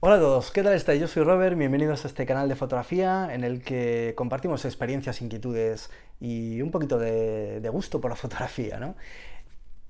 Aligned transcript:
Hola 0.00 0.14
a 0.14 0.20
todos, 0.20 0.52
¿qué 0.52 0.62
tal 0.62 0.74
estáis? 0.74 1.00
Yo 1.00 1.08
soy 1.08 1.24
Robert, 1.24 1.58
bienvenidos 1.58 2.04
a 2.04 2.08
este 2.08 2.24
canal 2.24 2.48
de 2.48 2.54
fotografía 2.54 3.34
en 3.34 3.42
el 3.42 3.62
que 3.62 4.12
compartimos 4.16 4.64
experiencias, 4.64 5.20
inquietudes 5.20 5.90
y 6.20 6.62
un 6.62 6.70
poquito 6.70 7.00
de, 7.00 7.68
gusto 7.72 8.00
por 8.00 8.12
la 8.12 8.16
fotografía, 8.24 8.78
¿no? 8.78 8.94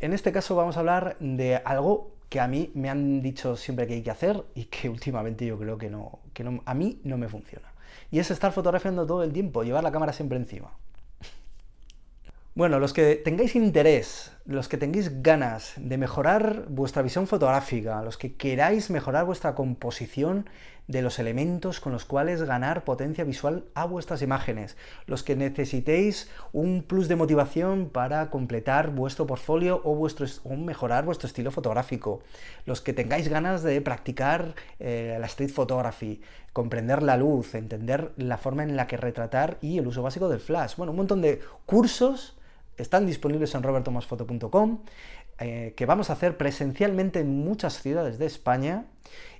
En 0.00 0.14
este 0.14 0.32
caso 0.32 0.56
vamos 0.56 0.78
a 0.78 0.80
hablar 0.80 1.18
de 1.20 1.56
algo 1.56 2.12
que 2.30 2.40
a 2.40 2.48
mí 2.48 2.70
me 2.72 2.88
han 2.88 3.20
dicho 3.20 3.54
siempre 3.54 3.86
que 3.86 3.94
hay 3.94 4.02
que 4.02 4.10
hacer 4.10 4.44
y 4.54 4.64
que 4.64 4.88
últimamente 4.88 5.44
yo 5.44 5.58
creo 5.58 5.76
que, 5.76 5.90
no, 5.90 6.20
que 6.32 6.42
no, 6.42 6.62
a 6.64 6.72
mí 6.72 7.02
no 7.04 7.18
me 7.18 7.28
funciona. 7.28 7.70
Y 8.10 8.18
es 8.18 8.30
estar 8.30 8.50
fotografiando 8.52 9.06
todo 9.06 9.22
el 9.22 9.34
tiempo, 9.34 9.62
llevar 9.62 9.84
la 9.84 9.92
cámara 9.92 10.14
siempre 10.14 10.38
encima. 10.38 10.72
Bueno, 12.54 12.80
los 12.80 12.92
que 12.92 13.14
tengáis 13.14 13.54
interés, 13.54 14.32
los 14.48 14.66
que 14.66 14.78
tengáis 14.78 15.22
ganas 15.22 15.74
de 15.76 15.98
mejorar 15.98 16.64
vuestra 16.70 17.02
visión 17.02 17.26
fotográfica, 17.26 18.02
los 18.02 18.16
que 18.16 18.34
queráis 18.34 18.88
mejorar 18.88 19.26
vuestra 19.26 19.54
composición 19.54 20.48
de 20.86 21.02
los 21.02 21.18
elementos 21.18 21.80
con 21.80 21.92
los 21.92 22.06
cuales 22.06 22.42
ganar 22.42 22.82
potencia 22.84 23.24
visual 23.24 23.64
a 23.74 23.84
vuestras 23.84 24.22
imágenes, 24.22 24.78
los 25.04 25.22
que 25.22 25.36
necesitéis 25.36 26.30
un 26.54 26.82
plus 26.82 27.08
de 27.08 27.16
motivación 27.16 27.90
para 27.90 28.30
completar 28.30 28.90
vuestro 28.90 29.26
portfolio 29.26 29.82
o, 29.84 29.94
vuestro, 29.94 30.26
mejorar 30.56 31.04
vuestro 31.04 31.26
estilo 31.26 31.50
fotográfico, 31.50 32.22
los 32.64 32.80
que 32.80 32.94
tengáis 32.94 33.28
ganas 33.28 33.62
de 33.62 33.82
practicar 33.82 34.54
eh, 34.80 35.18
la 35.20 35.26
street 35.26 35.50
photography, 35.50 36.22
comprender 36.54 37.02
la 37.02 37.18
luz, 37.18 37.54
entender 37.54 38.12
la 38.16 38.38
forma 38.38 38.62
en 38.62 38.76
la 38.76 38.86
que 38.86 38.96
retratar 38.96 39.58
y 39.60 39.76
el 39.76 39.86
uso 39.86 40.02
básico 40.02 40.30
del 40.30 40.40
flash. 40.40 40.76
Bueno, 40.76 40.92
un 40.92 40.96
montón 40.96 41.20
de 41.20 41.40
cursos 41.66 42.38
están 42.78 43.06
disponibles 43.06 43.54
en 43.54 43.62
robertomasfoto.com, 43.62 44.78
eh, 45.38 45.74
que 45.76 45.86
vamos 45.86 46.10
a 46.10 46.14
hacer 46.14 46.36
presencialmente 46.36 47.20
en 47.20 47.44
muchas 47.44 47.82
ciudades 47.82 48.18
de 48.18 48.26
España 48.26 48.86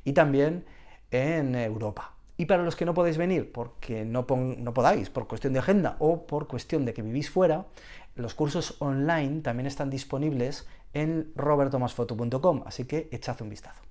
y 0.05 0.13
también 0.13 0.65
en 1.11 1.55
Europa. 1.55 2.15
Y 2.37 2.47
para 2.47 2.63
los 2.63 2.77
que 2.77 2.85
no 2.85 2.95
podéis 2.95 3.19
venir 3.19 3.51
porque 3.51 4.05
no, 4.05 4.27
no 4.29 4.75
podáis, 4.75 5.11
por 5.11 5.27
cuestión 5.27 5.53
de 5.53 5.59
agenda 5.59 5.97
o 5.99 6.27
por 6.27 6.47
cuestión 6.47 6.85
de 6.85 6.95
que 6.95 7.03
vivís 7.03 7.31
fuera, 7.31 7.67
los 8.15 8.35
cursos 8.35 8.77
online 8.81 9.41
también 9.41 9.67
están 9.67 9.91
disponibles 9.91 10.67
en 10.93 11.33
robertomasfoto.com, 11.35 12.63
así 12.67 12.85
que 12.85 13.09
echad 13.13 13.41
un 13.43 13.49
vistazo. 13.51 13.83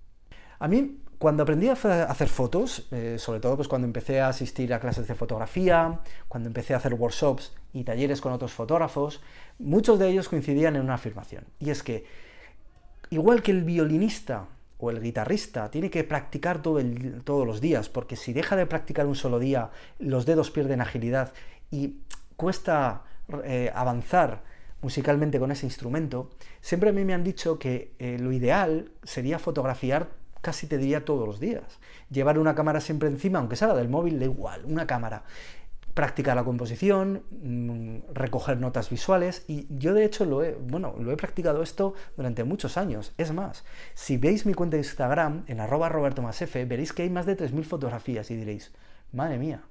A 0.59 0.67
mí, 0.67 0.99
cuando 1.17 1.43
aprendí 1.43 1.67
a 1.67 1.73
hacer 1.73 2.27
fotos, 2.27 2.87
eh, 2.91 3.17
sobre 3.17 3.39
todo 3.39 3.55
pues 3.55 3.67
cuando 3.67 3.87
empecé 3.87 4.21
a 4.21 4.29
asistir 4.29 4.73
a 4.73 4.79
clases 4.79 5.07
de 5.07 5.15
fotografía, 5.15 5.99
cuando 6.27 6.47
empecé 6.47 6.73
a 6.73 6.77
hacer 6.77 6.93
workshops 6.93 7.53
y 7.73 7.83
talleres 7.83 8.21
con 8.21 8.33
otros 8.33 8.53
fotógrafos, 8.53 9.21
muchos 9.59 9.97
de 9.99 10.09
ellos 10.09 10.29
coincidían 10.29 10.75
en 10.75 10.83
una 10.83 10.95
afirmación, 10.95 11.45
y 11.59 11.69
es 11.69 11.81
que 11.81 12.05
igual 13.09 13.41
que 13.41 13.51
el 13.51 13.63
violinista 13.63 14.47
o 14.79 14.91
el 14.91 15.01
guitarrista 15.01 15.71
tiene 15.71 15.89
que 15.89 16.03
practicar 16.03 16.61
todos 16.61 17.47
los 17.47 17.61
días, 17.61 17.89
porque 17.89 18.15
si 18.15 18.33
deja 18.33 18.55
de 18.55 18.67
practicar 18.67 19.07
un 19.07 19.15
solo 19.15 19.39
día, 19.39 19.71
los 19.97 20.25
dedos 20.25 20.51
pierden 20.51 20.81
agilidad 20.81 21.33
y 21.71 21.95
cuesta 22.35 23.03
eh, 23.43 23.71
avanzar 23.73 24.43
musicalmente 24.81 25.39
con 25.39 25.51
ese 25.51 25.65
instrumento, 25.65 26.29
siempre 26.61 26.91
a 26.91 26.93
mí 26.93 27.03
me 27.03 27.15
han 27.15 27.23
dicho 27.23 27.57
que 27.57 27.95
eh, 27.97 28.17
lo 28.19 28.31
ideal 28.31 28.91
sería 29.01 29.39
fotografiar 29.39 30.09
casi 30.41 30.67
te 30.67 30.77
diría 30.77 31.05
todos 31.05 31.27
los 31.27 31.39
días. 31.39 31.79
Llevar 32.09 32.39
una 32.39 32.55
cámara 32.55 32.81
siempre 32.81 33.09
encima, 33.09 33.39
aunque 33.39 33.55
sea 33.55 33.69
la 33.69 33.75
del 33.75 33.89
móvil, 33.89 34.19
da 34.19 34.25
igual, 34.25 34.63
una 34.65 34.87
cámara. 34.87 35.23
Practicar 35.93 36.35
la 36.35 36.43
composición, 36.43 37.23
mm, 37.31 38.13
recoger 38.13 38.57
notas 38.59 38.89
visuales 38.89 39.43
y 39.47 39.65
yo 39.69 39.93
de 39.95 40.05
hecho 40.05 40.25
lo 40.25 40.43
he, 40.43 40.53
bueno, 40.53 40.93
lo 40.99 41.11
he 41.11 41.17
practicado 41.17 41.63
esto 41.63 41.95
durante 42.15 42.43
muchos 42.43 42.77
años. 42.77 43.13
Es 43.17 43.33
más, 43.33 43.65
si 43.95 44.17
veis 44.17 44.45
mi 44.45 44.53
cuenta 44.53 44.77
de 44.77 44.83
Instagram 44.83 45.43
en 45.47 45.59
arroba 45.59 45.89
robertomasf, 45.89 46.53
veréis 46.67 46.93
que 46.93 47.01
hay 47.01 47.09
más 47.09 47.25
de 47.25 47.35
3.000 47.35 47.63
fotografías 47.63 48.29
y 48.29 48.35
diréis, 48.35 48.71
madre 49.11 49.39
mía, 49.39 49.63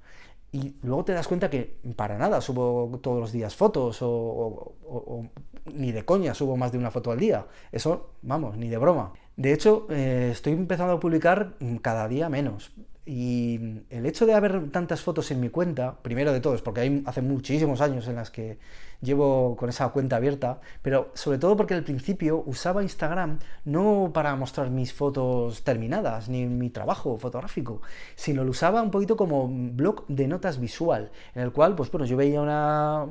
y 0.51 0.75
luego 0.81 1.03
te 1.03 1.13
das 1.13 1.27
cuenta 1.27 1.49
que 1.49 1.77
para 1.95 2.17
nada 2.17 2.41
subo 2.41 2.99
todos 3.01 3.19
los 3.19 3.31
días 3.31 3.55
fotos 3.55 3.99
o, 4.01 5.25
ni 5.73 5.91
de 5.91 6.05
coña 6.05 6.33
subo 6.33 6.55
más 6.55 6.71
de 6.71 6.77
una 6.77 6.91
foto 6.91 7.11
al 7.11 7.19
día. 7.19 7.45
Eso, 7.71 8.11
vamos, 8.21 8.57
ni 8.57 8.69
de 8.69 8.77
broma. 8.77 9.13
De 9.35 9.53
hecho, 9.53 9.87
eh, 9.89 10.29
estoy 10.31 10.53
empezando 10.53 10.93
a 10.93 10.99
publicar 10.99 11.55
cada 11.81 12.07
día 12.07 12.29
menos. 12.29 12.71
Y 13.09 13.85
el 13.89 14.05
hecho 14.05 14.25
de 14.25 14.33
haber 14.33 14.69
tantas 14.69 14.99
fotos 14.99 15.31
en 15.31 15.39
mi 15.39 15.47
cuenta, 15.47 15.95
primero 16.01 16.33
de 16.33 16.41
todo, 16.41 16.55
es 16.55 16.61
porque 16.61 16.81
hay, 16.81 17.03
hace 17.05 17.21
muchísimos 17.21 17.79
años 17.79 18.05
en 18.09 18.15
las 18.15 18.29
que 18.31 18.59
llevo 18.99 19.55
con 19.55 19.69
esa 19.69 19.87
cuenta 19.89 20.17
abierta, 20.17 20.59
pero 20.81 21.11
sobre 21.13 21.37
todo 21.37 21.55
porque 21.55 21.73
al 21.73 21.85
principio 21.85 22.43
usaba 22.45 22.83
Instagram 22.83 23.39
no 23.63 24.11
para 24.13 24.35
mostrar 24.35 24.71
mis 24.71 24.91
fotos 24.91 25.63
terminadas, 25.63 26.27
ni 26.27 26.47
mi 26.47 26.69
trabajo 26.69 27.17
fotográfico, 27.17 27.81
sino 28.15 28.43
lo 28.43 28.51
usaba 28.51 28.81
un 28.81 28.91
poquito 28.91 29.15
como 29.15 29.47
blog 29.47 30.05
de 30.07 30.27
notas 30.27 30.59
visual, 30.59 31.09
en 31.33 31.43
el 31.43 31.53
cual, 31.53 31.75
pues 31.75 31.89
bueno, 31.89 32.05
yo 32.05 32.17
veía 32.17 32.41
una, 32.41 33.07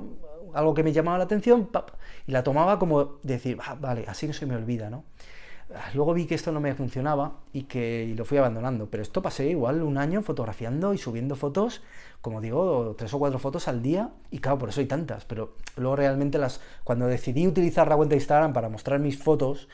algo 0.52 0.74
que 0.74 0.82
me 0.82 0.92
llamaba 0.92 1.16
la 1.16 1.24
atención 1.24 1.70
y 2.26 2.32
la 2.32 2.42
tomaba 2.42 2.78
como 2.78 3.18
decir, 3.22 3.56
ah, 3.64 3.78
vale, 3.80 4.04
así 4.06 4.26
no 4.26 4.34
se 4.34 4.44
me 4.44 4.56
olvida, 4.56 4.90
¿no? 4.90 5.04
Luego 5.94 6.14
vi 6.14 6.26
que 6.26 6.36
esto 6.36 6.52
no 6.52 6.60
me 6.60 6.74
funcionaba 6.74 7.40
y 7.52 7.64
que 7.64 8.14
lo 8.16 8.24
fui 8.24 8.38
abandonando, 8.38 8.88
pero 8.88 9.02
esto 9.02 9.20
pasé 9.20 9.48
igual 9.48 9.82
un 9.82 9.98
año 9.98 10.22
fotografiando 10.22 10.94
y 10.94 10.98
subiendo 10.98 11.34
fotos, 11.34 11.82
como 12.20 12.40
digo, 12.40 12.94
tres 12.96 13.12
o 13.14 13.18
cuatro 13.18 13.40
fotos 13.40 13.66
al 13.66 13.82
día, 13.82 14.10
y 14.30 14.38
claro, 14.38 14.58
por 14.58 14.68
eso 14.68 14.80
hay 14.80 14.86
tantas, 14.86 15.24
pero 15.24 15.54
luego 15.76 15.96
realmente 15.96 16.38
las, 16.38 16.60
cuando 16.84 17.08
decidí 17.08 17.48
utilizar 17.48 17.88
la 17.88 17.96
cuenta 17.96 18.14
de 18.14 18.18
Instagram 18.18 18.52
para 18.52 18.68
mostrar 18.68 19.00
mis 19.00 19.18
fotos, 19.18 19.68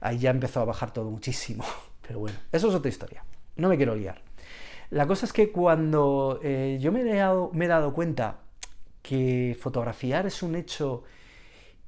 ahí 0.00 0.18
ya 0.18 0.30
empezó 0.30 0.60
a 0.60 0.64
bajar 0.64 0.92
todo 0.92 1.10
muchísimo, 1.10 1.64
pero 2.06 2.20
bueno, 2.20 2.38
eso 2.52 2.68
es 2.68 2.74
otra 2.74 2.88
historia, 2.88 3.24
no 3.56 3.68
me 3.68 3.76
quiero 3.76 3.96
liar. 3.96 4.22
La 4.90 5.06
cosa 5.08 5.26
es 5.26 5.32
que 5.32 5.50
cuando 5.50 6.38
eh, 6.42 6.78
yo 6.80 6.92
me 6.92 7.00
he, 7.00 7.16
dado, 7.16 7.50
me 7.52 7.64
he 7.64 7.68
dado 7.68 7.94
cuenta 7.94 8.40
que 9.00 9.56
fotografiar 9.60 10.26
es 10.26 10.42
un 10.42 10.54
hecho 10.54 11.02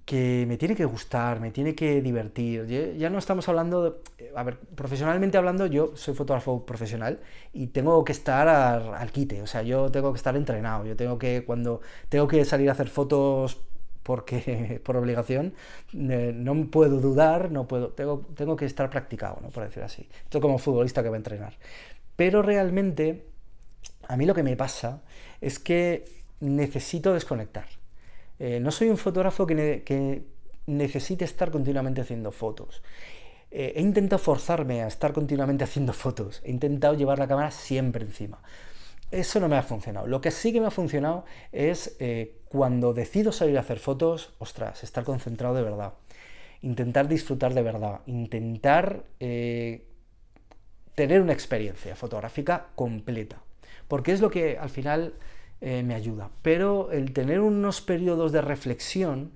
que 0.04 0.44
me 0.46 0.58
tiene 0.58 0.76
que 0.76 0.84
gustar, 0.84 1.40
me 1.40 1.50
tiene 1.50 1.74
que 1.74 2.02
divertir. 2.02 2.66
Ya 2.98 3.10
no 3.10 3.18
estamos 3.18 3.48
hablando, 3.48 4.02
a 4.34 4.42
ver, 4.42 4.58
profesionalmente 4.58 5.38
hablando, 5.38 5.66
yo 5.66 5.96
soy 5.96 6.14
fotógrafo 6.14 6.66
profesional 6.66 7.20
y 7.52 7.68
tengo 7.68 8.04
que 8.04 8.12
estar 8.12 8.48
al, 8.48 9.10
quite, 9.12 9.40
o 9.42 9.46
sea, 9.46 9.62
yo 9.62 9.90
tengo 9.90 10.12
que 10.12 10.18
estar 10.18 10.36
entrenado, 10.36 10.84
yo 10.84 10.96
tengo 10.96 11.18
que, 11.18 11.44
cuando 11.44 11.80
tengo 12.08 12.28
que 12.28 12.44
salir 12.44 12.68
a 12.68 12.72
hacer 12.72 12.88
fotos 12.88 13.60
porque 14.02 14.80
por 14.84 14.96
obligación, 14.96 15.54
eh, 15.94 16.32
no 16.34 16.70
puedo 16.70 17.00
dudar, 17.00 17.50
no 17.50 17.66
puedo, 17.66 17.88
tengo, 17.90 18.26
tengo 18.36 18.56
que 18.56 18.66
estar 18.66 18.90
practicado, 18.90 19.38
¿no? 19.40 19.48
por 19.48 19.64
decir 19.64 19.82
así. 19.82 20.08
Esto 20.24 20.40
como 20.40 20.58
futbolista 20.58 21.02
que 21.02 21.08
va 21.08 21.16
a 21.16 21.18
entrenar. 21.18 21.54
Pero 22.16 22.42
realmente, 22.42 23.26
a 24.06 24.16
mí 24.16 24.26
lo 24.26 24.34
que 24.34 24.42
me 24.42 24.56
pasa 24.56 25.02
es 25.40 25.58
que 25.58 26.04
necesito 26.40 27.14
desconectar. 27.14 27.66
Eh, 28.38 28.60
no 28.60 28.70
soy 28.70 28.88
un 28.88 28.98
fotógrafo 28.98 29.46
que, 29.46 30.24
necesite 30.66 31.26
estar 31.26 31.50
continuamente 31.50 32.00
haciendo 32.00 32.32
fotos. 32.32 32.82
Eh, 33.50 33.74
he 33.76 33.82
intentado 33.82 34.18
forzarme 34.18 34.82
a 34.82 34.86
estar 34.86 35.12
continuamente 35.12 35.62
haciendo 35.62 35.92
fotos. 35.92 36.40
He 36.42 36.50
intentado 36.50 36.94
llevar 36.94 37.18
la 37.18 37.28
cámara 37.28 37.50
siempre 37.50 38.04
encima. 38.04 38.40
Eso 39.10 39.40
no 39.40 39.48
me 39.48 39.56
ha 39.56 39.62
funcionado. 39.62 40.06
Lo 40.06 40.22
que 40.22 40.30
sí 40.30 40.52
que 40.52 40.60
me 40.60 40.68
ha 40.68 40.70
funcionado 40.70 41.26
es 41.52 41.96
eh, 42.00 42.40
cuando 42.48 42.94
decido 42.94 43.30
salir 43.30 43.58
a 43.58 43.60
hacer 43.60 43.78
fotos, 43.78 44.32
ostras, 44.38 44.82
estar 44.82 45.04
concentrado 45.04 45.54
de 45.54 45.62
verdad. 45.62 45.92
Intentar 46.62 47.08
disfrutar 47.08 47.52
de 47.52 47.62
verdad. 47.62 48.00
Intentar 48.06 49.04
tener 50.94 51.20
una 51.20 51.32
experiencia 51.34 51.94
fotográfica 51.94 52.68
completa. 52.74 53.42
Porque 53.86 54.12
es 54.12 54.22
lo 54.22 54.30
que 54.30 54.56
al 54.56 54.70
final 54.70 55.12
eh, 55.66 55.82
me 55.82 55.94
ayuda. 55.94 56.28
Pero 56.42 56.92
el 56.92 57.14
tener 57.14 57.40
unos 57.40 57.80
periodos 57.80 58.32
de 58.32 58.42
reflexión, 58.42 59.30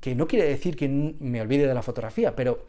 que 0.00 0.14
no 0.14 0.28
quiere 0.28 0.46
decir 0.46 0.76
que 0.76 0.86
me 0.86 1.40
olvide 1.40 1.66
de 1.66 1.72
la 1.72 1.80
fotografía, 1.80 2.36
pero 2.36 2.66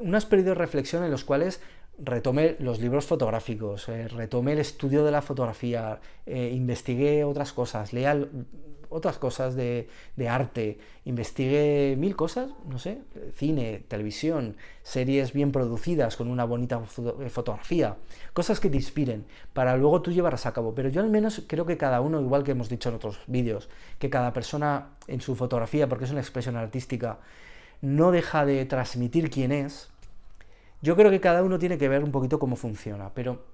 unos 0.00 0.24
periodos 0.24 0.56
de 0.56 0.62
reflexión 0.62 1.04
en 1.04 1.10
los 1.10 1.22
cuales 1.22 1.60
retome 1.98 2.56
los 2.58 2.80
libros 2.80 3.04
fotográficos, 3.04 3.90
eh, 3.90 4.08
retome 4.08 4.54
el 4.54 4.60
estudio 4.60 5.04
de 5.04 5.10
la 5.10 5.20
fotografía, 5.20 6.00
eh, 6.24 6.50
investigué 6.54 7.24
otras 7.24 7.52
cosas, 7.52 7.92
lea 7.92 8.16
otras 8.90 9.18
cosas 9.18 9.54
de, 9.54 9.88
arte, 10.28 10.78
investigue 11.04 11.96
mil 11.96 12.16
cosas, 12.16 12.50
no 12.68 12.78
sé, 12.78 12.98
cine, 13.34 13.84
televisión, 13.88 14.56
series 14.82 15.32
bien 15.32 15.52
producidas 15.52 16.16
con 16.16 16.28
una 16.28 16.44
bonita 16.44 16.82
eh, 17.20 17.30
fotografía, 17.30 17.96
cosas 18.32 18.60
que 18.60 18.68
te 18.68 18.76
inspiren 18.76 19.24
para 19.52 19.76
luego 19.76 20.02
tú 20.02 20.12
llevarlas 20.12 20.46
a 20.46 20.52
cabo. 20.52 20.74
Pero 20.74 20.88
yo 20.88 21.00
al 21.00 21.08
menos 21.08 21.44
creo 21.46 21.64
que 21.64 21.76
cada 21.76 22.00
uno, 22.00 22.20
igual 22.20 22.44
que 22.44 22.50
hemos 22.50 22.68
dicho 22.68 22.88
en 22.88 22.96
otros 22.96 23.20
vídeos, 23.26 23.68
que 23.98 24.10
cada 24.10 24.32
persona 24.32 24.90
en 25.06 25.20
su 25.20 25.36
fotografía, 25.36 25.88
porque 25.88 26.04
es 26.04 26.10
una 26.10 26.20
expresión 26.20 26.56
artística, 26.56 27.18
no 27.80 28.10
deja 28.10 28.44
de 28.44 28.64
transmitir 28.66 29.30
quién 29.30 29.52
es. 29.52 29.88
Yo 30.82 30.96
creo 30.96 31.10
que 31.10 31.20
cada 31.20 31.42
uno 31.42 31.58
tiene 31.58 31.78
que 31.78 31.88
ver 31.88 32.02
un 32.02 32.10
poquito 32.10 32.38
cómo 32.38 32.56
funciona, 32.56 33.10
pero 33.14 33.44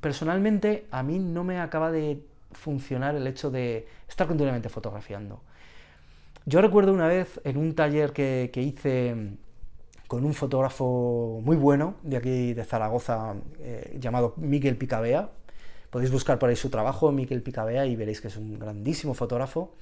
personalmente 0.00 0.86
a 0.90 1.02
mí 1.02 1.18
no 1.18 1.44
me 1.44 1.60
acaba 1.60 1.90
de 1.90 2.22
funcionar 2.52 3.14
el 3.14 3.26
hecho 3.26 3.50
de 3.50 3.86
estar 4.08 4.26
continuamente 4.26 4.68
fotografiando. 4.68 5.42
Yo 6.46 6.60
recuerdo 6.60 6.92
una 6.92 7.06
vez 7.06 7.40
en 7.44 7.56
un 7.56 7.74
taller 7.74 8.12
que, 8.12 8.50
hice 8.54 9.36
con 10.06 10.24
un 10.24 10.34
fotógrafo 10.34 11.40
muy 11.44 11.56
bueno 11.56 11.94
de 12.02 12.16
aquí 12.16 12.54
de 12.54 12.64
Zaragoza 12.64 13.34
eh, 13.60 13.96
llamado 14.00 14.34
Miguel 14.36 14.76
Picabea. 14.76 15.30
Podéis 15.90 16.10
buscar 16.10 16.38
por 16.38 16.48
ahí 16.48 16.56
su 16.56 16.70
trabajo, 16.70 17.12
Miguel 17.12 17.42
Picabea, 17.42 17.86
y 17.86 17.96
veréis 17.96 18.20
que 18.20 18.28
es 18.28 18.36
un 18.36 18.58
grandísimo 18.58 19.14
fotógrafo. 19.14 19.74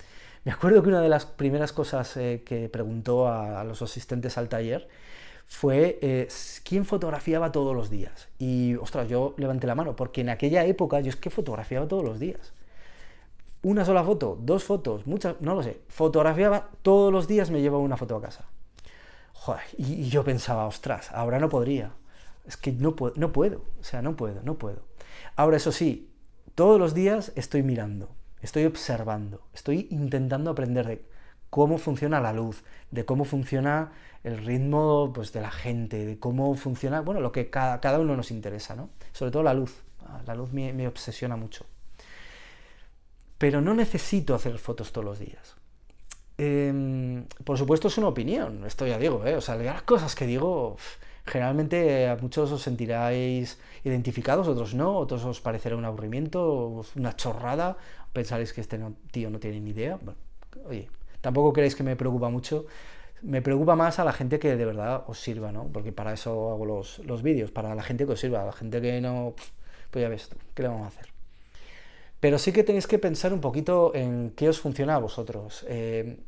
Me 0.44 0.52
acuerdo 0.52 0.82
que 0.82 0.88
una 0.88 1.00
de 1.00 1.08
las 1.08 1.26
primeras 1.26 1.72
cosas 1.72 2.16
eh, 2.16 2.42
que 2.44 2.68
preguntó 2.68 3.28
a, 3.28 3.64
los 3.64 3.82
asistentes 3.82 4.38
al 4.38 4.48
taller 4.48 4.88
fue 5.46 5.98
eh, 6.02 6.28
quién 6.64 6.84
fotografiaba 6.84 7.52
todos 7.52 7.74
los 7.74 7.90
días. 7.90 8.28
Y, 8.38 8.74
ostras, 8.76 9.08
yo 9.08 9.34
levanté 9.38 9.66
la 9.66 9.74
mano, 9.74 9.96
porque 9.96 10.20
en 10.20 10.28
aquella 10.28 10.64
época 10.64 11.00
yo 11.00 11.08
es 11.10 11.16
que 11.16 11.30
fotografiaba 11.30 11.88
todos 11.88 12.04
los 12.04 12.18
días. 12.18 12.52
Una 13.62 13.84
sola 13.84 14.04
foto, 14.04 14.38
dos 14.40 14.64
fotos, 14.64 15.06
muchas, 15.06 15.40
no 15.40 15.54
lo 15.54 15.62
sé. 15.62 15.80
Fotografiaba 15.88 16.70
todos 16.82 17.12
los 17.12 17.26
días, 17.26 17.50
me 17.50 17.60
llevaba 17.60 17.82
una 17.82 17.96
foto 17.96 18.16
a 18.16 18.22
casa. 18.22 18.44
Y, 19.76 20.08
yo 20.08 20.24
pensaba, 20.24 20.66
ostras, 20.66 21.10
ahora 21.12 21.38
no 21.38 21.48
podría. 21.48 21.92
Es 22.46 22.56
que 22.56 22.72
no, 22.72 22.96
puedo, 22.96 23.14
no 23.16 23.32
puedo, 23.32 23.62
o 23.80 23.84
sea, 23.84 24.02
no 24.02 24.16
puedo, 24.16 24.42
no 24.42 24.58
puedo. 24.58 24.82
Ahora, 25.36 25.56
eso 25.56 25.72
sí, 25.72 26.12
todos 26.54 26.78
los 26.78 26.94
días 26.94 27.32
estoy 27.36 27.62
mirando, 27.62 28.10
estoy 28.40 28.64
observando, 28.64 29.42
estoy 29.52 29.88
intentando 29.90 30.50
aprender 30.50 30.86
de 30.86 31.04
cómo 31.50 31.78
funciona 31.78 32.20
la 32.20 32.32
luz, 32.32 32.62
de 32.90 33.04
cómo 33.04 33.24
funciona 33.24 33.92
el 34.24 34.38
ritmo 34.38 35.12
pues, 35.14 35.32
de 35.32 35.40
la 35.40 35.50
gente, 35.50 36.04
de 36.04 36.18
cómo 36.18 36.54
funciona, 36.54 37.00
bueno, 37.00 37.20
lo 37.20 37.32
que 37.32 37.50
cada, 37.50 37.80
cada 37.80 38.00
uno 38.00 38.16
nos 38.16 38.30
interesa, 38.30 38.74
¿no? 38.76 38.90
Sobre 39.12 39.30
todo 39.30 39.42
la 39.42 39.54
luz. 39.54 39.82
La 40.26 40.34
luz 40.34 40.52
me 40.52 40.88
obsesiona 40.88 41.36
mucho. 41.36 41.66
Pero 43.38 43.60
no 43.60 43.74
necesito 43.74 44.34
hacer 44.34 44.58
fotos 44.58 44.92
todos 44.92 45.04
los 45.04 45.18
días. 45.18 45.56
Em, 46.38 47.24
por 47.44 47.58
supuesto 47.58 47.88
es 47.88 47.98
una 47.98 48.08
opinión, 48.08 48.64
esto 48.64 48.86
ya 48.86 48.96
digo, 48.96 49.26
¿eh? 49.26 49.34
o 49.34 49.40
sea, 49.40 49.56
las 49.56 49.82
cosas 49.82 50.14
que 50.14 50.24
digo, 50.24 50.76
generalmente 51.26 52.08
a 52.08 52.16
muchos 52.16 52.52
os 52.52 52.62
sentiráis 52.62 53.58
identificados, 53.82 54.46
otros 54.46 54.72
no, 54.74 54.96
otros 54.96 55.24
os 55.24 55.40
parecerá 55.40 55.74
un 55.76 55.84
aburrimiento, 55.84 56.84
una 56.94 57.16
chorrada, 57.16 57.76
pensaréis 58.12 58.52
que 58.52 58.60
este 58.60 58.78
tío 59.10 59.30
no 59.30 59.40
tiene 59.40 59.60
ni 59.60 59.70
idea. 59.70 59.98
Bueno, 60.00 60.18
oye, 60.68 60.88
tampoco 61.20 61.52
creéis 61.52 61.74
que 61.74 61.82
me 61.82 61.96
preocupa 61.96 62.28
mucho, 62.30 62.66
me 63.22 63.42
preocupa 63.42 63.74
más 63.74 63.98
a 63.98 64.04
la 64.04 64.12
gente 64.12 64.38
que 64.38 64.56
de 64.56 64.64
verdad 64.64 65.04
os 65.08 65.20
sirva, 65.20 65.50
¿no? 65.50 65.64
Porque 65.72 65.92
para 65.92 66.12
eso 66.12 66.52
hago 66.52 66.64
los, 66.66 67.00
los 67.00 67.22
vídeos, 67.22 67.50
para 67.50 67.74
la 67.74 67.82
gente 67.82 68.06
que 68.06 68.12
os 68.12 68.20
sirva, 68.20 68.42
a 68.42 68.46
la 68.46 68.52
gente 68.52 68.80
que 68.80 69.00
no, 69.00 69.34
pues 69.90 70.02
ya 70.02 70.08
ves 70.08 70.28
tú, 70.28 70.36
¿qué 70.54 70.62
le 70.62 70.68
vamos 70.68 70.84
a 70.84 70.88
hacer? 70.88 71.17
Pero 72.20 72.38
sí 72.38 72.52
que 72.52 72.64
tenéis 72.64 72.86
que 72.86 72.98
pensar 72.98 73.32
un 73.32 73.40
poquito 73.40 73.94
en 73.94 74.32
qué 74.34 74.48
os 74.48 74.60
funciona 74.60 74.96
a 74.96 74.98
vosotros. 74.98 75.64
Eh, 75.68 76.18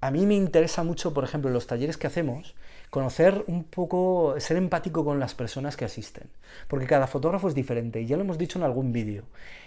a 0.00 0.10
mí 0.10 0.26
me 0.26 0.34
interesa 0.34 0.84
mucho, 0.84 1.12
por 1.12 1.24
ejemplo, 1.24 1.48
en 1.48 1.54
los 1.54 1.66
talleres 1.66 1.96
que 1.96 2.06
hacemos, 2.06 2.54
conocer 2.90 3.44
un 3.46 3.64
poco, 3.64 4.34
ser 4.38 4.56
empático 4.56 5.04
con 5.04 5.18
las 5.18 5.34
personas 5.34 5.76
que 5.76 5.84
asisten. 5.84 6.28
Porque 6.68 6.86
cada 6.86 7.06
fotógrafo 7.06 7.48
es 7.48 7.54
diferente, 7.54 8.00
y 8.00 8.06
ya 8.06 8.16
lo 8.16 8.22
hemos 8.22 8.38
dicho 8.38 8.58
en 8.58 8.64
algún 8.64 8.92
vídeo. 8.92 9.24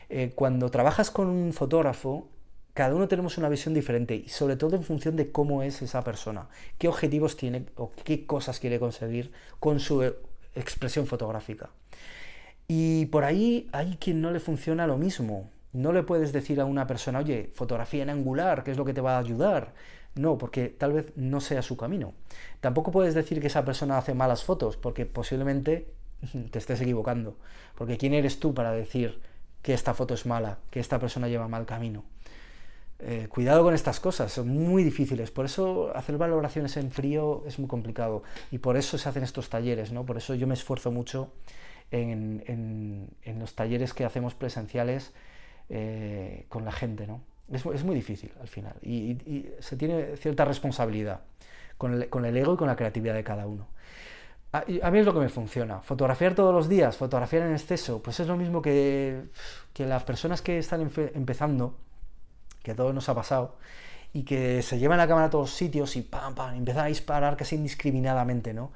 Eh, 0.10 0.32
cuando 0.36 0.72
trabajas 0.72 1.12
con 1.12 1.28
un 1.28 1.54
fotógrafo, 1.54 2.28
cada 2.74 2.96
uno 2.96 3.08
tenemos 3.08 3.38
una 3.38 3.50
visión 3.50 3.74
diferente, 3.74 4.16
y 4.16 4.30
sobre 4.30 4.56
todo 4.56 4.76
en 4.76 4.84
función 4.84 5.16
de 5.18 5.32
cómo 5.32 5.64
es 5.64 5.82
esa 5.82 6.04
persona, 6.04 6.48
qué 6.78 6.88
objetivos 6.88 7.36
tiene 7.36 7.66
o 7.76 7.92
qué 8.04 8.26
cosas 8.26 8.60
quiere 8.60 8.80
conseguir 8.80 9.32
con 9.60 9.80
su 9.80 10.04
eh, 10.04 10.16
expresión 10.56 11.08
fotográfica. 11.08 11.70
Y 12.74 13.08
por 13.08 13.26
ahí 13.26 13.68
hay 13.74 13.98
quien 14.00 14.22
no 14.22 14.32
le 14.32 14.40
funciona 14.40 14.88
lo 14.88 14.98
mismo. 14.98 15.50
No 15.74 15.92
le 15.92 16.04
puedes 16.04 16.32
decir 16.32 16.62
a 16.62 16.64
una 16.64 16.88
persona, 16.88 17.20
oye, 17.20 17.50
fotografía 17.54 18.02
en 18.02 18.10
angular, 18.10 18.64
¿qué 18.64 18.72
es 18.72 18.78
lo 18.78 18.86
que 18.86 18.94
te 18.94 19.02
va 19.02 19.18
a 19.18 19.20
ayudar? 19.20 19.74
No, 20.16 20.38
porque 20.38 20.70
tal 20.70 20.94
vez 20.94 21.12
no 21.18 21.42
sea 21.42 21.64
su 21.64 21.76
camino. 21.76 22.14
Tampoco 22.62 22.94
puedes 22.94 23.14
decir 23.14 23.42
que 23.42 23.48
esa 23.48 23.66
persona 23.66 23.98
hace 23.98 24.14
malas 24.14 24.46
fotos, 24.46 24.78
porque 24.78 25.06
posiblemente 25.06 25.92
te 26.52 26.60
estés 26.60 26.80
equivocando. 26.80 27.36
Porque 27.76 27.98
¿quién 27.98 28.14
eres 28.14 28.40
tú 28.40 28.54
para 28.54 28.72
decir 28.72 29.20
que 29.62 29.74
esta 29.74 29.94
foto 29.94 30.14
es 30.14 30.26
mala, 30.26 30.60
que 30.70 30.80
esta 30.80 30.98
persona 30.98 31.28
lleva 31.28 31.50
mal 31.50 31.66
camino? 31.66 32.06
Eh, 33.00 33.28
cuidado 33.30 33.64
con 33.64 33.74
estas 33.74 34.00
cosas, 34.00 34.32
son 34.32 34.48
muy 34.48 34.86
difíciles. 34.86 35.30
Por 35.30 35.44
eso 35.44 35.92
hacer 35.94 36.18
valoraciones 36.18 36.78
en 36.78 36.90
frío 36.90 37.44
es 37.46 37.60
muy 37.60 37.68
complicado. 37.68 38.24
Y 38.50 38.60
por 38.60 38.78
eso 38.78 38.98
se 38.98 39.10
hacen 39.10 39.24
estos 39.24 39.50
talleres, 39.50 39.92
¿no? 39.92 40.06
Por 40.06 40.16
eso 40.16 40.36
yo 40.36 40.48
me 40.48 40.54
esfuerzo 40.54 40.90
mucho 40.90 41.34
en, 41.92 43.40
los 43.40 43.56
talleres 43.56 43.94
que 43.94 44.06
hacemos 44.06 44.34
presenciales 44.34 45.14
eh, 45.70 46.46
con 46.50 46.66
la 46.66 46.72
gente, 46.72 47.08
¿no? 47.08 47.22
Es, 47.52 47.84
muy 47.84 47.96
difícil 47.96 48.32
al 48.40 48.48
final 48.48 48.76
y, 48.82 49.50
se 49.60 49.76
tiene 49.76 50.16
cierta 50.16 50.46
responsabilidad 50.46 51.22
con 51.78 51.94
el, 52.26 52.38
ego 52.38 52.54
y 52.54 52.58
con 52.58 52.68
la 52.68 52.76
creatividad 52.76 53.14
de 53.14 53.24
cada 53.24 53.46
uno. 53.48 53.68
A, 54.54 54.64
mí 54.92 55.00
es 55.00 55.06
lo 55.06 55.14
que 55.14 55.20
me 55.20 55.30
funciona. 55.30 55.80
Fotografiar 55.82 56.36
todos 56.36 56.54
los 56.54 56.68
días, 56.68 56.98
fotografiar 56.98 57.44
en 57.44 57.54
exceso, 57.54 58.02
pues 58.02 58.20
es 58.20 58.28
lo 58.28 58.36
mismo 58.36 58.62
que, 58.62 59.24
que 59.74 59.86
las 59.86 60.04
personas 60.04 60.42
que 60.42 60.58
están 60.58 60.82
empezando, 61.14 61.78
que 62.62 62.72
a 62.72 62.76
todos 62.76 62.94
nos 62.94 63.08
ha 63.10 63.16
pasado, 63.16 63.56
y 64.14 64.24
que 64.24 64.62
se 64.62 64.78
llevan 64.78 64.98
la 64.98 65.08
cámara 65.08 65.28
a 65.28 65.30
todos 65.30 65.52
sitios 65.52 65.96
y 65.96 66.02
pam, 66.02 66.36
pam, 66.36 66.56
empiezan 66.56 66.86
a 66.86 66.88
disparar 66.88 67.38
casi 67.38 67.56
indiscriminadamente, 67.56 68.54
¿no? 68.54 68.72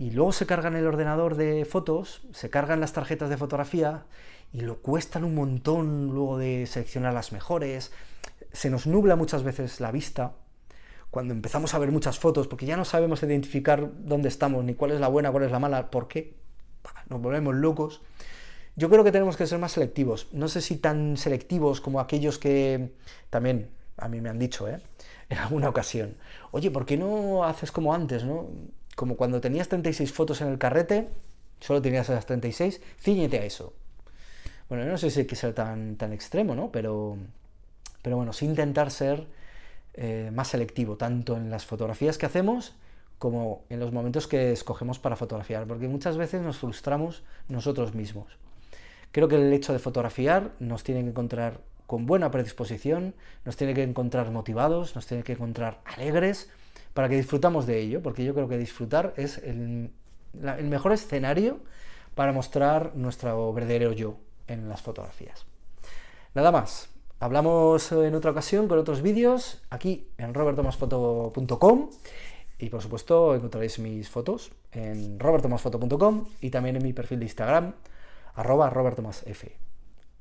Y 0.00 0.12
luego 0.12 0.32
se 0.32 0.46
cargan 0.46 0.76
el 0.76 0.86
ordenador 0.86 1.36
de 1.36 1.66
fotos, 1.66 2.22
se 2.32 2.48
cargan 2.48 2.80
las 2.80 2.94
tarjetas 2.94 3.28
de 3.28 3.36
fotografía 3.36 4.06
y 4.50 4.62
lo 4.62 4.80
cuestan 4.80 5.24
un 5.24 5.34
montón 5.34 6.06
luego 6.06 6.38
de 6.38 6.66
seleccionar 6.66 7.12
las 7.12 7.32
mejores, 7.32 7.92
se 8.50 8.70
nos 8.70 8.86
nubla 8.86 9.14
muchas 9.14 9.42
veces 9.42 9.78
la 9.78 9.92
vista 9.92 10.32
cuando 11.10 11.34
empezamos 11.34 11.74
a 11.74 11.78
ver 11.78 11.92
muchas 11.92 12.18
fotos, 12.18 12.48
porque 12.48 12.64
ya 12.64 12.78
no 12.78 12.86
sabemos 12.86 13.22
identificar 13.22 13.90
dónde 13.98 14.30
estamos, 14.30 14.64
ni 14.64 14.74
cuál 14.74 14.92
es 14.92 15.00
la 15.00 15.08
buena, 15.08 15.30
cuál 15.32 15.44
es 15.44 15.50
la 15.50 15.58
mala, 15.58 15.90
por 15.90 16.08
qué, 16.08 16.34
nos 17.10 17.20
volvemos 17.20 17.54
locos. 17.54 18.00
Yo 18.76 18.88
creo 18.88 19.04
que 19.04 19.12
tenemos 19.12 19.36
que 19.36 19.46
ser 19.46 19.58
más 19.58 19.72
selectivos, 19.72 20.28
no 20.32 20.48
sé 20.48 20.62
si 20.62 20.76
tan 20.76 21.18
selectivos 21.18 21.82
como 21.82 22.00
aquellos 22.00 22.38
que 22.38 22.94
también 23.28 23.68
a 23.98 24.08
mí 24.08 24.22
me 24.22 24.30
han 24.30 24.38
dicho, 24.38 24.66
¿eh? 24.66 24.80
en 25.28 25.36
alguna 25.36 25.68
ocasión, 25.68 26.16
oye, 26.52 26.70
¿por 26.70 26.86
qué 26.86 26.96
no 26.96 27.44
haces 27.44 27.70
como 27.70 27.92
antes, 27.92 28.24
no? 28.24 28.48
Como 29.00 29.16
cuando 29.16 29.40
tenías 29.40 29.66
36 29.66 30.12
fotos 30.12 30.42
en 30.42 30.48
el 30.48 30.58
carrete, 30.58 31.08
solo 31.58 31.80
tenías 31.80 32.10
esas 32.10 32.26
36, 32.26 32.82
ciñete 32.98 33.38
a 33.38 33.44
eso. 33.46 33.72
Bueno, 34.68 34.84
no 34.84 34.98
sé 34.98 35.10
si 35.10 35.20
hay 35.20 35.26
que 35.26 35.36
ser 35.36 35.54
tan, 35.54 35.96
tan 35.96 36.12
extremo, 36.12 36.54
¿no? 36.54 36.70
Pero, 36.70 37.16
pero 38.02 38.16
bueno, 38.18 38.34
sí 38.34 38.44
intentar 38.44 38.90
ser 38.90 39.26
eh, 39.94 40.30
más 40.34 40.48
selectivo, 40.48 40.98
tanto 40.98 41.34
en 41.38 41.50
las 41.50 41.64
fotografías 41.64 42.18
que 42.18 42.26
hacemos 42.26 42.74
como 43.18 43.64
en 43.70 43.80
los 43.80 43.90
momentos 43.90 44.26
que 44.26 44.52
escogemos 44.52 44.98
para 44.98 45.16
fotografiar, 45.16 45.66
porque 45.66 45.88
muchas 45.88 46.18
veces 46.18 46.42
nos 46.42 46.58
frustramos 46.58 47.22
nosotros 47.48 47.94
mismos. 47.94 48.36
Creo 49.12 49.28
que 49.28 49.36
el 49.36 49.50
hecho 49.54 49.72
de 49.72 49.78
fotografiar 49.78 50.50
nos 50.58 50.84
tiene 50.84 51.00
que 51.04 51.08
encontrar 51.08 51.62
con 51.86 52.04
buena 52.04 52.30
predisposición, 52.30 53.14
nos 53.46 53.56
tiene 53.56 53.72
que 53.72 53.82
encontrar 53.82 54.30
motivados, 54.30 54.94
nos 54.94 55.06
tiene 55.06 55.22
que 55.22 55.32
encontrar 55.32 55.80
alegres, 55.86 56.50
para 56.94 57.08
que 57.08 57.16
disfrutamos 57.16 57.66
de 57.66 57.80
ello, 57.80 58.02
porque 58.02 58.24
yo 58.24 58.34
creo 58.34 58.48
que 58.48 58.58
disfrutar 58.58 59.14
es 59.16 59.38
el, 59.38 59.90
mejor 60.64 60.92
escenario 60.92 61.60
para 62.14 62.32
mostrar 62.32 62.94
nuestro 62.94 63.52
verdadero 63.52 63.92
yo 63.92 64.16
en 64.46 64.68
las 64.68 64.82
fotografías. 64.82 65.46
Nada 66.34 66.52
más, 66.52 66.90
hablamos 67.18 67.90
en 67.92 68.14
otra 68.14 68.30
ocasión 68.30 68.68
con 68.68 68.78
otros 68.78 69.02
vídeos 69.02 69.62
aquí 69.70 70.08
en 70.18 70.34
robertomasfoto.com 70.34 71.90
y 72.58 72.68
por 72.68 72.82
supuesto 72.82 73.34
encontraréis 73.34 73.78
mis 73.78 74.08
fotos 74.08 74.52
en 74.72 75.18
robertomasfoto.com 75.18 76.26
y 76.40 76.50
también 76.50 76.76
en 76.76 76.82
mi 76.82 76.92
perfil 76.92 77.18
de 77.20 77.24
Instagram 77.24 77.74
arroba 78.34 78.70
robertomasf. 78.70 79.24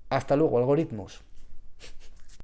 Hasta 0.09 0.35
luego, 0.35 0.57
algoritmos. 0.57 1.28